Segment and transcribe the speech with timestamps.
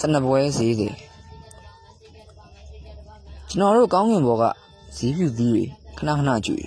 [0.00, 0.94] 12ပွဲဈေးတယ်
[3.48, 4.44] ကျွန်တော်တို့ကောင်းကင်ဘော်က
[4.96, 5.64] ဈေးပြူသီးတွေ
[5.96, 6.60] ခဏခဏကြွေ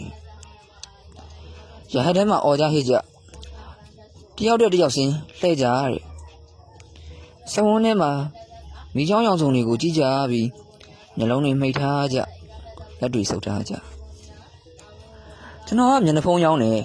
[1.93, 2.93] ရဟတ်ထဲမှာអော်ကြဟစ်ကြ
[4.37, 6.01] တယောက်တဲ့တယောက်စင်းလှဲ့ကြတဲ့
[7.51, 8.11] စဝန်းထဲမှာ
[8.95, 10.47] မိချောင်းရောင်စုံတွေကိုကြည့်ကြပြီး
[11.17, 12.17] နှလုံးတွေမှိတ်ထားကြ
[12.99, 13.73] လက်တွေဆုပ်ထားကြ
[15.65, 16.79] ကျွန်တော်ကမျက်နှာဖုံးရောင်းတယ်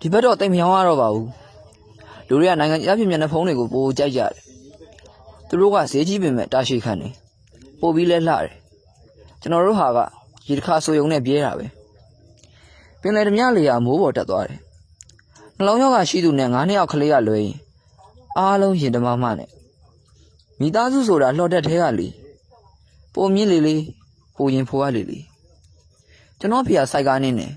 [0.00, 1.28] ဒီဘက်တော့တိတ်မရောင်းရတော့ပါဘူး
[2.28, 4.47] လူတွေကနိုင်ငံခြားပြည်မျက်နှာဖုံးတွေကိုပိုကြိုက်ကြတယ်
[5.48, 7.12] သူတို့ကဈေးကြီးပင်မဲ့တာရှိခံတယ်
[7.80, 8.52] ပို့ပြီးလဲလှတယ်
[9.40, 9.98] ကျွန်တော်တို့ဟာက
[10.48, 11.66] ရေတစ်ခါဆိုယုံနဲ့ပြေးတာပဲ
[13.00, 14.58] ပင်လယ်ဓမြလေယာမိုးပေါ်တက်သွားတယ်
[15.56, 17.56] နှလုံးရောဂါရှိသူနဲ့ငါးနှစ်ယောက်ကလေးကလွဲရင်
[18.38, 19.50] အားလုံးရင်တမမနဲ့
[20.60, 22.08] မိသားစုဆိုတာလှော်တက်သေးကလေ
[23.14, 23.76] ပုံမြင့်လေလေ
[24.36, 25.18] ပုံရင်ဖိုးရလေလေ
[26.38, 27.52] ကျွန်တော်ဖေကစိုက်ကားနေတယ်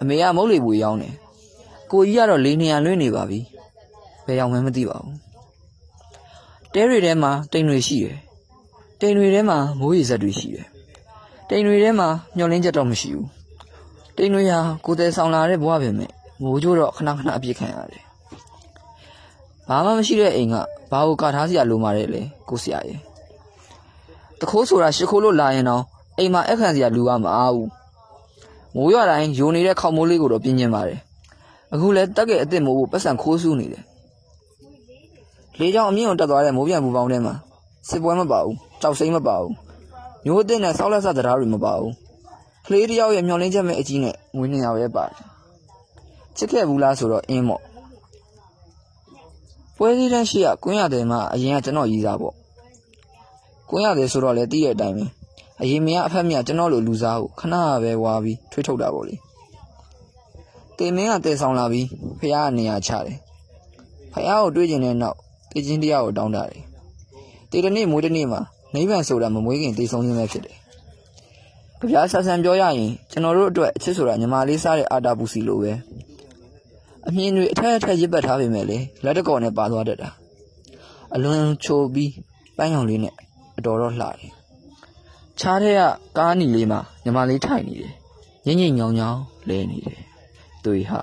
[0.00, 1.14] အမေကမုတ်လေပူရောင်းတယ်
[1.90, 3.40] ကိုကြီးကတော့လေးနေရလွင့်နေပါပြီ
[4.26, 5.27] ဘယ်ရောက်မှန်းမသိပါဘူး
[6.74, 8.16] တဲတွေထဲမှာတိမ်တွေရှိတယ်
[9.00, 10.66] တိမ်တွေထဲမှာမိုးရေစက်တွေရှိတယ်
[11.48, 13.28] တိမ်တွေထဲမှာမျောလင်းချက်တော့မရှိဘူး
[14.16, 16.10] တိမ်တွေဟာကိုယ်တည်ဆောင်လာတဲ့ဘဝပဲမဲ့
[16.42, 18.02] မိုးကြိုးတော့ခဏခဏအပြစ်ခံရတယ်
[19.68, 20.54] ဘာမှမရှိတဲ့အိမ်က
[20.90, 22.98] ဘာကိုကာထားစရာလိုမာတဲ့လေကိုဆရာရဲ့
[24.40, 25.82] တခိုးဆိုတာရှ िख ိုးလို့လာရင်တော့
[26.18, 27.68] အိမ်မှာအခန့်စရာလူကမအားဘူး
[28.74, 31.00] မိုးရွာတိုင်းယိုနေတဲ့ခေါက်မိုးလေးကိုတော့ပြင်းကျင်ပါတယ်
[31.72, 33.84] အခုလဲတက်ကဲအစ်စ်မိုးဖို့ပတ်စံခိုးဆူးနေတယ်
[35.60, 37.34] လေကြောင်အမြင့်ကိုတက်သွားတဲ့မိုးပြန်ပူပေါင်းထဲမှာ
[37.88, 39.52] စစ်ပွဲမပါဘူးကြောက်စိမ့်မပါဘူး
[40.24, 41.92] မျိုးအစ်စ်နဲ့ဆောက်လက်ဆက်တရားတွေမပါဘူး
[42.66, 45.16] ကလေးတယောက်ရဲ့မျောလင်းချက်မဲ့အကြီးနဲ့ငွေနှစ်ယောက်ရဲ့ပါတယ်
[46.36, 47.62] ချစ်ခဲ့ဘူးလားဆိုတော့အင်းမော့
[49.76, 52.34] ပွဲစည်းတန်းရှိရကွင်းရတယ်မှာအရင်ကကျွန်တော်ရည်စားပေါ့
[53.68, 55.04] ကွင်းရတယ်ဆိုတော့လေတီးရဲ့အတိုင်းပဲ
[55.62, 59.14] အရင်မရအဖက်မြကျွန်တော်လိုလူစားကိုခဏပဲဝါပြီးထွေးထုတ်တာပေါ့လေ
[60.76, 61.86] တင်မင်းကတည်ဆောင်လာပြီး
[62.18, 63.18] ဖះကနေရာချတယ်
[64.12, 65.18] ဖះကိုတွေးကျင်တဲ့နောက်
[65.58, 66.52] တေချင်းတရားကိုတောင်းတတယ်
[67.50, 68.40] တေတနေ့မွေးတနေ့မှာ
[68.74, 70.56] နိဗ္ဗာန်ဆိုတာမမွေးခင်တည်ဆုံးခြင်းပဲဖြစ်တယ်
[71.80, 75.72] ကြပြားဆဆန်ပြောရရင်ကျွန်တော်တို့အတွက်အချစ်ဆိုတာညီမလေးစားတဲ့အာတာပူစီလိုပဲ
[77.08, 80.08] အမြင်တွေအထက်အထက်ရစ်ပတ်ထားပေမဲ့လေလက်တကော်နဲ့ပါသွားတတ်တာ
[81.14, 82.12] အလွန်ချိုပြီး
[82.56, 83.14] ပန်းရောင်လေးနဲ့
[83.58, 84.32] အတော်တော့လှတယ်
[85.40, 85.80] ချားတဲ့က
[86.18, 87.92] ကားနီလေးမှာညီမလေးထိုင်နေတယ်
[88.46, 89.18] ညင်ညင်ညောင်ညောင်
[89.48, 90.00] လဲနေတယ်
[90.64, 91.00] တွေ့ဟာ